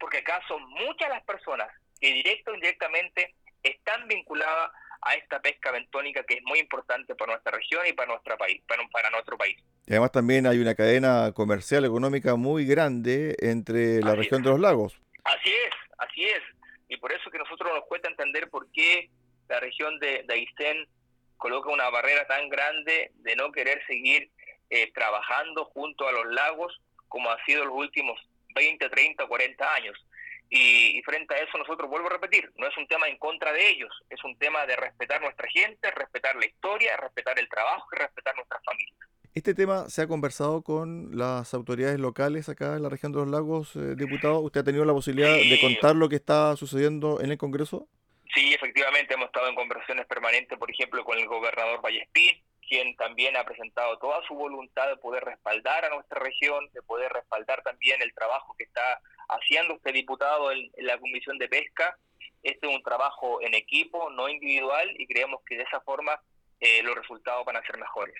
porque 0.00 0.18
acá 0.18 0.40
son 0.48 0.62
muchas 0.70 1.08
las 1.08 1.24
personas 1.24 1.68
que 2.00 2.12
directo 2.12 2.50
o 2.50 2.54
indirectamente 2.54 3.34
están 3.62 4.06
vinculadas 4.08 4.70
a 5.02 5.14
esta 5.14 5.40
pesca 5.40 5.70
bentónica 5.70 6.24
que 6.24 6.34
es 6.34 6.42
muy 6.42 6.58
importante 6.58 7.14
para 7.14 7.32
nuestra 7.32 7.52
región 7.52 7.86
y 7.86 7.92
para 7.92 8.12
nuestro 8.12 8.36
país, 8.36 8.62
para, 8.66 8.86
para 8.88 9.10
nuestro 9.10 9.36
país. 9.36 9.56
Y 9.88 9.92
además 9.92 10.12
también 10.12 10.46
hay 10.46 10.58
una 10.58 10.74
cadena 10.74 11.32
comercial 11.32 11.86
económica 11.86 12.36
muy 12.36 12.66
grande 12.66 13.34
entre 13.38 14.02
la 14.02 14.14
región 14.14 14.42
de 14.42 14.50
los 14.50 14.60
lagos. 14.60 15.00
Así 15.24 15.48
es, 15.48 15.74
así 15.96 16.24
es. 16.24 16.42
Y 16.88 16.98
por 16.98 17.10
eso 17.10 17.30
que 17.30 17.38
nosotros 17.38 17.72
nos 17.74 17.86
cuesta 17.86 18.10
entender 18.10 18.50
por 18.50 18.70
qué 18.70 19.08
la 19.48 19.58
región 19.60 19.98
de, 19.98 20.24
de 20.28 20.34
Aysén 20.34 20.86
coloca 21.38 21.70
una 21.70 21.88
barrera 21.88 22.26
tan 22.26 22.50
grande 22.50 23.12
de 23.14 23.34
no 23.36 23.50
querer 23.50 23.80
seguir 23.86 24.30
eh, 24.68 24.92
trabajando 24.92 25.64
junto 25.64 26.06
a 26.06 26.12
los 26.12 26.26
lagos 26.34 26.78
como 27.08 27.30
ha 27.30 27.42
sido 27.46 27.64
los 27.64 27.74
últimos 27.74 28.20
20, 28.54 28.90
30, 28.90 29.26
40 29.26 29.74
años. 29.74 29.96
Y, 30.50 31.00
frente 31.02 31.34
a 31.34 31.38
eso 31.38 31.56
nosotros 31.56 31.88
vuelvo 31.88 32.08
a 32.08 32.12
repetir, 32.12 32.50
no 32.56 32.66
es 32.66 32.76
un 32.76 32.86
tema 32.88 33.08
en 33.08 33.16
contra 33.16 33.54
de 33.54 33.70
ellos, 33.70 33.90
es 34.10 34.22
un 34.22 34.36
tema 34.38 34.66
de 34.66 34.76
respetar 34.76 35.22
nuestra 35.22 35.48
gente, 35.48 35.90
respetar 35.92 36.36
la 36.36 36.44
historia, 36.44 36.94
respetar 36.98 37.38
el 37.38 37.48
trabajo 37.48 37.86
y 37.92 37.96
respetar 37.96 38.34
nuestras 38.36 38.62
familias. 38.64 39.08
¿Este 39.34 39.54
tema 39.54 39.88
se 39.88 40.02
ha 40.02 40.08
conversado 40.08 40.62
con 40.62 41.16
las 41.16 41.54
autoridades 41.54 42.00
locales 42.00 42.48
acá 42.48 42.76
en 42.76 42.82
la 42.82 42.88
región 42.88 43.12
de 43.12 43.18
los 43.18 43.28
lagos, 43.28 43.76
eh, 43.76 43.94
diputado? 43.94 44.40
¿Usted 44.40 44.62
ha 44.62 44.64
tenido 44.64 44.84
la 44.84 44.92
posibilidad 44.92 45.34
de 45.34 45.60
contar 45.60 45.96
lo 45.96 46.08
que 46.08 46.16
está 46.16 46.56
sucediendo 46.56 47.20
en 47.20 47.30
el 47.30 47.38
Congreso? 47.38 47.86
Sí, 48.34 48.52
efectivamente, 48.54 49.14
hemos 49.14 49.26
estado 49.26 49.48
en 49.48 49.54
conversaciones 49.54 50.06
permanentes, 50.06 50.58
por 50.58 50.70
ejemplo, 50.70 51.04
con 51.04 51.18
el 51.18 51.26
gobernador 51.26 51.80
Vallespín, 51.82 52.42
quien 52.68 52.94
también 52.96 53.36
ha 53.36 53.44
presentado 53.44 53.98
toda 53.98 54.20
su 54.26 54.34
voluntad 54.34 54.88
de 54.88 54.96
poder 54.96 55.24
respaldar 55.24 55.84
a 55.84 55.90
nuestra 55.90 56.20
región, 56.20 56.68
de 56.72 56.82
poder 56.82 57.10
respaldar 57.12 57.62
también 57.62 58.00
el 58.02 58.12
trabajo 58.14 58.54
que 58.56 58.64
está 58.64 59.00
haciendo 59.28 59.74
este 59.74 59.92
diputado 59.92 60.52
en, 60.52 60.70
la 60.78 60.98
Comisión 60.98 61.38
de 61.38 61.48
Pesca. 61.48 61.96
Este 62.42 62.66
es 62.66 62.74
un 62.74 62.82
trabajo 62.82 63.40
en 63.42 63.54
equipo, 63.54 64.10
no 64.10 64.28
individual, 64.28 64.88
y 64.98 65.06
creemos 65.06 65.40
que 65.46 65.56
de 65.56 65.64
esa 65.64 65.80
forma 65.80 66.20
eh, 66.60 66.82
los 66.82 66.94
resultados 66.94 67.44
van 67.44 67.56
a 67.56 67.62
ser 67.62 67.78
mejores. 67.78 68.16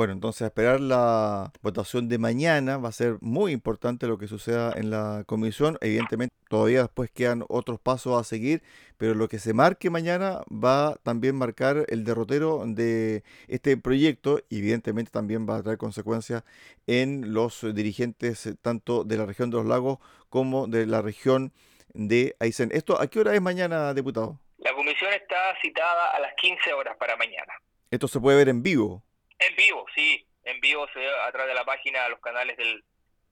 Bueno, 0.00 0.14
entonces 0.14 0.46
esperar 0.46 0.80
la 0.80 1.52
votación 1.60 2.08
de 2.08 2.16
mañana 2.16 2.78
va 2.78 2.88
a 2.88 2.92
ser 2.92 3.18
muy 3.20 3.52
importante 3.52 4.06
lo 4.06 4.16
que 4.16 4.28
suceda 4.28 4.72
en 4.74 4.88
la 4.88 5.24
comisión. 5.26 5.76
Evidentemente 5.82 6.34
todavía 6.48 6.80
después 6.80 7.10
quedan 7.10 7.44
otros 7.50 7.78
pasos 7.78 8.18
a 8.18 8.24
seguir, 8.24 8.62
pero 8.96 9.12
lo 9.12 9.28
que 9.28 9.38
se 9.38 9.52
marque 9.52 9.90
mañana 9.90 10.40
va 10.48 10.96
también 11.02 11.36
marcar 11.36 11.84
el 11.88 12.04
derrotero 12.04 12.62
de 12.66 13.24
este 13.46 13.76
proyecto 13.76 14.40
y 14.48 14.60
evidentemente 14.60 15.10
también 15.10 15.46
va 15.46 15.56
a 15.56 15.62
traer 15.62 15.76
consecuencias 15.76 16.44
en 16.86 17.34
los 17.34 17.60
dirigentes 17.74 18.46
eh, 18.46 18.54
tanto 18.54 19.04
de 19.04 19.18
la 19.18 19.26
región 19.26 19.50
de 19.50 19.58
los 19.58 19.66
lagos 19.66 19.98
como 20.30 20.66
de 20.66 20.86
la 20.86 21.02
región 21.02 21.52
de 21.92 22.36
Aysén. 22.40 22.70
¿Esto 22.72 22.98
a 22.98 23.06
qué 23.08 23.20
hora 23.20 23.34
es 23.34 23.42
mañana, 23.42 23.92
diputado? 23.92 24.38
La 24.60 24.72
comisión 24.72 25.12
está 25.12 25.54
citada 25.60 26.12
a 26.12 26.20
las 26.20 26.32
15 26.36 26.72
horas 26.72 26.96
para 26.96 27.18
mañana. 27.18 27.52
¿Esto 27.90 28.08
se 28.08 28.18
puede 28.18 28.38
ver 28.38 28.48
en 28.48 28.62
vivo? 28.62 29.02
En 29.40 29.56
vivo, 29.56 29.84
sí. 29.94 30.24
En 30.44 30.60
vivo 30.60 30.86
se 30.92 31.00
ve 31.00 31.08
a 31.26 31.32
través 31.32 31.48
de 31.48 31.54
la 31.54 31.64
página, 31.64 32.08
los 32.08 32.20
canales 32.20 32.56
del, 32.56 32.84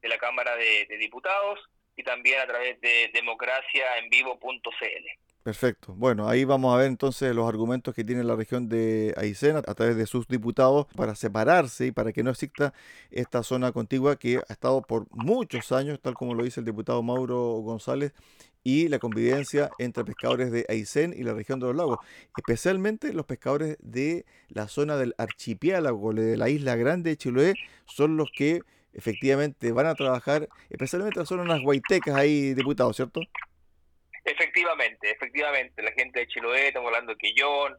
de 0.03 0.09
la 0.09 0.19
Cámara 0.19 0.57
de, 0.57 0.87
Diputados 0.99 1.61
y 1.97 2.03
también 2.03 2.41
a 2.41 2.47
través 2.47 2.81
de 2.81 3.11
democraciaenvivo.cl. 3.13 5.07
Perfecto. 5.43 5.95
Bueno, 5.95 6.29
ahí 6.29 6.45
vamos 6.45 6.75
a 6.75 6.79
ver 6.79 6.89
entonces 6.89 7.35
los 7.35 7.49
argumentos 7.49 7.95
que 7.95 8.05
tiene 8.05 8.23
la 8.23 8.37
región 8.37 8.69
de 8.69 9.15
Aysén 9.17 9.57
a 9.57 9.63
través 9.63 9.97
de 9.97 10.07
sus 10.07 10.29
diputados 10.29 10.87
para 10.95 11.15
separarse 11.15 11.87
y 11.87 11.93
para 11.93 12.13
que 12.13 12.23
no 12.23 12.31
exista 12.31 12.75
esta 13.11 13.43
zona 13.43 13.73
contigua 13.73 14.19
que 14.19 14.41
ha 14.49 14.53
estado 14.53 14.83
por 14.83 15.07
muchos 15.11 15.73
años, 15.73 16.01
tal 16.01 16.15
como 16.15 16.35
lo 16.35 16.45
dice 16.45 16.61
el 16.61 16.67
diputado 16.67 17.03
Mauro 17.03 17.39
González, 17.63 18.13
y 18.69 18.87
la 18.89 18.99
convivencia 18.99 19.71
entre 19.79 20.05
pescadores 20.05 20.53
de 20.53 20.67
Aysén 20.69 21.15
y 21.17 21.23
la 21.23 21.33
región 21.33 21.59
de 21.59 21.69
los 21.69 21.75
lagos, 21.75 22.01
especialmente 22.37 23.15
los 23.15 23.25
pescadores 23.25 23.79
de 23.81 24.27
la 24.51 24.69
zona 24.69 24.99
del 24.99 25.15
archipiélago 25.17 26.13
de 26.13 26.37
la 26.37 26.51
isla 26.51 26.77
grande 26.77 27.09
de 27.09 27.17
Chiloé, 27.17 27.55
son 27.87 28.19
los 28.19 28.31
que 28.31 28.61
efectivamente 28.93 29.73
van 29.73 29.87
a 29.87 29.95
trabajar, 29.95 30.51
especialmente 30.69 31.25
son 31.25 31.41
unas 31.41 31.63
guaitecas 31.63 32.15
ahí, 32.15 32.53
diputados, 32.53 32.95
¿cierto? 32.95 33.23
Efectivamente, 34.23 35.13
efectivamente, 35.13 35.83
la 35.83 35.93
gente 35.93 36.21
de 36.21 36.27
Chiloé, 36.27 36.69
estamos 36.69 36.89
hablando 36.89 37.13
de 37.13 37.19
Quillón, 37.19 37.75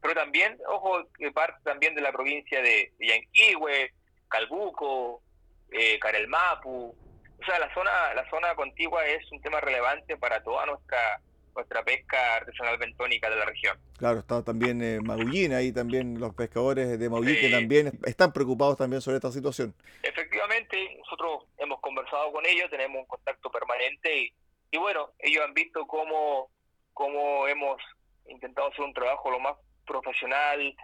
pero 0.00 0.14
también, 0.14 0.56
ojo, 0.68 1.08
que 1.18 1.32
parte 1.32 1.58
también 1.64 1.96
de 1.96 2.02
la 2.02 2.12
provincia 2.12 2.62
de 2.62 2.92
Yanquihue, 3.00 3.90
Calbuco, 4.28 5.24
eh, 5.72 5.98
Carelmapu, 5.98 6.94
o 7.40 7.44
sea, 7.44 7.58
la 7.58 7.72
zona, 7.74 8.14
la 8.14 8.28
zona 8.28 8.54
contigua 8.54 9.04
es 9.06 9.30
un 9.32 9.40
tema 9.40 9.60
relevante 9.60 10.16
para 10.16 10.42
toda 10.42 10.66
nuestra 10.66 11.20
nuestra 11.54 11.82
pesca 11.82 12.36
artesanal 12.36 12.78
bentónica 12.78 13.28
de 13.28 13.36
la 13.36 13.44
región. 13.44 13.78
Claro, 13.98 14.20
está 14.20 14.42
también 14.44 14.82
eh, 14.82 15.00
Magullín, 15.00 15.52
ahí 15.52 15.72
también 15.72 16.20
los 16.20 16.34
pescadores 16.34 16.98
de 16.98 17.10
Magullín 17.10 17.36
que 17.40 17.50
también 17.50 17.92
están 18.04 18.32
preocupados 18.32 18.76
también 18.76 19.02
sobre 19.02 19.16
esta 19.16 19.32
situación. 19.32 19.74
Efectivamente, 20.02 20.96
nosotros 20.98 21.44
hemos 21.58 21.80
conversado 21.80 22.32
con 22.32 22.46
ellos, 22.46 22.70
tenemos 22.70 23.00
un 23.00 23.06
contacto 23.06 23.50
permanente 23.50 24.16
y, 24.16 24.32
y 24.70 24.78
bueno, 24.78 25.10
ellos 25.18 25.44
han 25.44 25.54
visto 25.54 25.86
cómo, 25.86 26.50
cómo 26.94 27.46
hemos 27.48 27.82
intentado 28.28 28.68
hacer 28.68 28.84
un 28.84 28.94
trabajo 28.94 29.30
lo 29.30 29.40
más 29.40 29.56
profesional, 29.86 30.74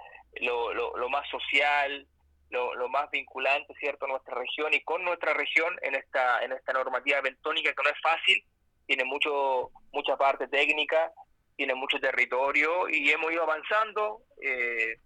lo, 0.41 0.75
lo, 0.75 0.97
lo 0.97 1.09
más 1.09 1.29
social, 1.31 2.07
lo, 2.51 2.89
más 2.89 3.11
vinculante, 3.11 3.75
¿cierto?, 3.79 4.05
a 4.05 4.09
nuestra 4.09 4.35
región 4.35 4.73
y 4.73 4.81
con 4.83 5.05
nuestra 5.05 5.35
región 5.35 5.77
en 5.83 5.95
esta, 5.95 6.43
en 6.43 6.53
esta 6.53 6.73
normativa 6.73 7.21
bentónica 7.21 7.73
que 7.73 7.83
no 7.83 7.91
es 7.91 8.01
fácil, 8.01 8.45
tiene 8.87 9.05
mucho, 9.05 9.71
mucha 9.93 10.17
parte 10.17 10.47
técnica, 10.49 11.13
tiene 11.57 11.75
mucho 11.75 11.99
territorio 11.99 12.89
y 12.89 13.11
hemos 13.11 13.33
ido 13.33 13.43
avanzando. 13.43 14.21
Eh, 14.41 14.97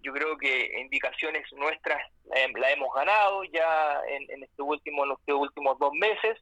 yo 0.00 0.12
creo 0.12 0.36
que 0.38 0.80
indicaciones 0.80 1.44
nuestras 1.52 2.00
la, 2.24 2.70
hemos 2.70 2.94
ganado 2.94 3.44
ya 3.44 4.00
en, 4.08 4.30
en, 4.30 4.42
este 4.42 4.62
último, 4.62 5.04
en 5.04 5.12
estos 5.12 5.36
últimos 5.36 5.78
dos 5.78 5.92
meses, 5.92 6.38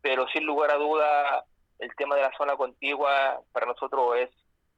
pero 0.00 0.26
sin 0.28 0.44
lugar 0.44 0.70
a 0.70 0.76
duda 0.76 1.44
el 1.78 1.94
tema 1.96 2.16
de 2.16 2.22
la 2.22 2.32
zona 2.36 2.56
contigua 2.56 3.40
para 3.52 3.66
nosotros 3.66 4.16
es, 4.16 4.30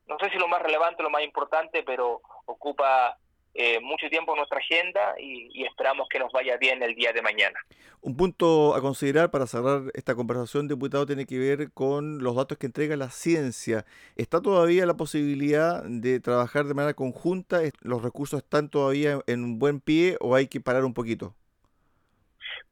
no 0.07 0.19
sé 0.19 0.31
si 0.31 0.39
lo 0.39 0.49
más 0.49 0.63
relevante, 0.63 1.03
lo 1.03 1.11
más 1.11 1.23
importante, 1.23 1.83
pero 1.83 2.21
ocupa 2.47 3.17
eh, 3.55 3.81
mucho 3.81 4.09
tiempo 4.09 4.33
en 4.33 4.39
nuestra 4.39 4.59
agenda 4.59 5.15
y, 5.19 5.65
esperamos 5.65 6.09
que 6.09 6.19
nos 6.19 6.33
vaya 6.33 6.57
bien 6.57 6.83
el 6.83 6.95
día 6.95 7.13
de 7.13 7.21
mañana. 7.21 7.59
Un 8.01 8.17
punto 8.17 8.75
a 8.75 8.81
considerar 8.81 9.31
para 9.31 9.47
cerrar 9.47 9.83
esta 9.93 10.15
conversación, 10.15 10.69
diputado, 10.69 11.05
tiene 11.05 11.27
que 11.27 11.39
ver 11.39 11.71
con 11.73 12.23
los 12.23 12.35
datos 12.35 12.57
que 12.57 12.67
entrega 12.67 12.97
la 12.97 13.11
ciencia. 13.11 13.85
¿Está 14.17 14.41
todavía 14.41 14.87
la 14.87 14.95
posibilidad 14.95 15.83
de 15.85 16.19
trabajar 16.21 16.65
de 16.65 16.75
manera 16.75 16.95
conjunta? 16.95 17.61
¿Los 17.83 18.03
recursos 18.03 18.43
están 18.43 18.71
todavía 18.71 19.19
en 19.27 19.45
un 19.45 19.59
buen 19.59 19.81
pie 19.81 20.17
o 20.21 20.35
hay 20.35 20.49
que 20.49 20.61
parar 20.61 20.85
un 20.85 20.95
poquito? 20.95 21.35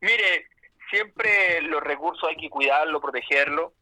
Mire, 0.01 0.47
siempre 0.91 1.61
los 1.63 1.83
recursos 1.83 2.27
hay 2.27 2.37
que 2.37 2.49
cuidarlo, 2.49 3.03
protegerlo, 3.03 3.75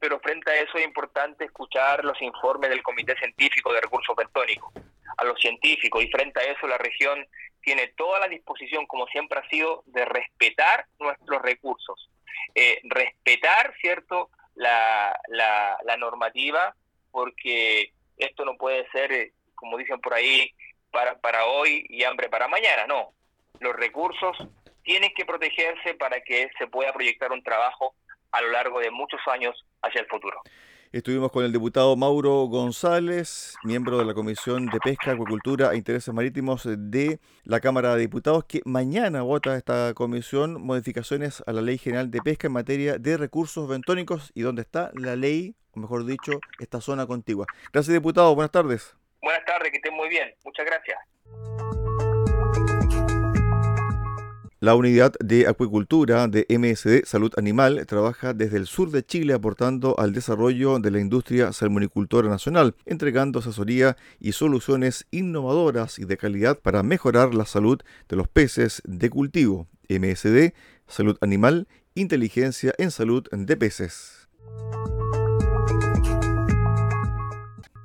pero 0.00 0.18
frente 0.18 0.50
a 0.50 0.56
eso 0.56 0.78
es 0.78 0.84
importante 0.84 1.44
escuchar 1.44 2.04
los 2.04 2.20
informes 2.20 2.70
del 2.70 2.82
Comité 2.82 3.16
Científico 3.16 3.72
de 3.72 3.80
Recursos 3.80 4.16
Bentónicos 4.16 4.72
a 5.16 5.24
los 5.24 5.38
científicos 5.40 6.02
y 6.02 6.10
frente 6.10 6.40
a 6.40 6.44
eso 6.44 6.66
la 6.66 6.78
región 6.78 7.26
tiene 7.62 7.88
toda 7.88 8.20
la 8.20 8.28
disposición, 8.28 8.86
como 8.86 9.06
siempre 9.08 9.38
ha 9.38 9.48
sido, 9.48 9.82
de 9.86 10.04
respetar 10.04 10.86
nuestros 10.98 11.42
recursos, 11.42 12.10
eh, 12.54 12.80
respetar, 12.84 13.74
¿cierto?, 13.80 14.30
la, 14.54 15.18
la, 15.28 15.96
normativa, 15.96 16.74
porque 17.10 17.92
esto 18.18 18.44
no 18.44 18.56
puede 18.56 18.88
ser, 18.90 19.12
eh, 19.12 19.32
como 19.54 19.78
dicen 19.78 20.00
por 20.00 20.14
ahí, 20.14 20.52
para, 20.90 21.18
para 21.18 21.46
hoy 21.46 21.86
y 21.88 22.04
hambre 22.04 22.28
para 22.28 22.48
mañana, 22.48 22.86
no. 22.86 23.12
Los 23.60 23.74
recursos 23.76 24.36
tienen 24.82 25.12
que 25.14 25.24
protegerse 25.24 25.94
para 25.94 26.20
que 26.20 26.50
se 26.58 26.66
pueda 26.66 26.92
proyectar 26.92 27.32
un 27.32 27.42
trabajo 27.42 27.94
a 28.32 28.40
lo 28.40 28.48
largo 28.50 28.80
de 28.80 28.90
muchos 28.90 29.20
años 29.26 29.64
hacia 29.82 30.00
el 30.00 30.06
futuro. 30.08 30.40
Estuvimos 30.92 31.30
con 31.30 31.44
el 31.44 31.52
diputado 31.52 31.94
Mauro 31.94 32.46
González, 32.46 33.54
miembro 33.62 33.96
de 33.98 34.04
la 34.04 34.12
Comisión 34.12 34.66
de 34.66 34.80
Pesca, 34.80 35.12
Acuicultura 35.12 35.72
e 35.72 35.76
Intereses 35.76 36.12
Marítimos 36.12 36.64
de 36.66 37.20
la 37.44 37.60
Cámara 37.60 37.94
de 37.94 38.00
Diputados, 38.00 38.44
que 38.46 38.60
mañana 38.64 39.22
vota 39.22 39.56
esta 39.56 39.94
comisión 39.94 40.60
modificaciones 40.60 41.44
a 41.46 41.52
la 41.52 41.62
Ley 41.62 41.78
General 41.78 42.10
de 42.10 42.20
Pesca 42.20 42.48
en 42.48 42.54
materia 42.54 42.98
de 42.98 43.16
recursos 43.16 43.68
bentónicos 43.68 44.32
y 44.34 44.42
donde 44.42 44.62
está 44.62 44.90
la 44.94 45.14
ley, 45.14 45.54
o 45.70 45.78
mejor 45.78 46.04
dicho, 46.06 46.40
esta 46.58 46.80
zona 46.80 47.06
contigua. 47.06 47.46
Gracias, 47.72 47.94
diputado. 47.94 48.34
Buenas 48.34 48.50
tardes. 48.50 48.96
Buenas 49.22 49.44
tardes, 49.44 49.70
que 49.70 49.76
estén 49.76 49.94
muy 49.94 50.08
bien. 50.08 50.34
Muchas 50.44 50.66
gracias. 50.66 50.98
La 54.62 54.74
unidad 54.74 55.14
de 55.20 55.46
acuicultura 55.46 56.28
de 56.28 56.44
MSD 56.50 57.06
Salud 57.06 57.32
Animal 57.38 57.86
trabaja 57.86 58.34
desde 58.34 58.58
el 58.58 58.66
sur 58.66 58.90
de 58.90 59.02
Chile 59.02 59.32
aportando 59.32 59.98
al 59.98 60.12
desarrollo 60.12 60.78
de 60.78 60.90
la 60.90 61.00
industria 61.00 61.54
salmonicultora 61.54 62.28
nacional, 62.28 62.74
entregando 62.84 63.38
asesoría 63.38 63.96
y 64.18 64.32
soluciones 64.32 65.06
innovadoras 65.12 65.98
y 65.98 66.04
de 66.04 66.18
calidad 66.18 66.58
para 66.58 66.82
mejorar 66.82 67.34
la 67.34 67.46
salud 67.46 67.80
de 68.06 68.16
los 68.16 68.28
peces 68.28 68.82
de 68.84 69.08
cultivo. 69.08 69.66
MSD 69.88 70.52
Salud 70.86 71.16
Animal, 71.22 71.66
inteligencia 71.94 72.74
en 72.76 72.90
salud 72.90 73.26
de 73.32 73.56
peces. 73.56 74.28